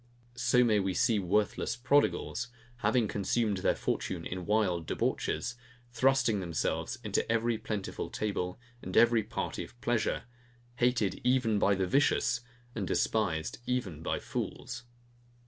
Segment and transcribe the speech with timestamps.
[0.33, 5.57] So may we see worthless prodigals, having consumed their fortune in wild debauches,
[5.91, 10.23] thrusting themselves into every plentiful table, and every party of pleasure,
[10.77, 12.41] hated even by the vicious,
[12.73, 14.85] and despised even by fools.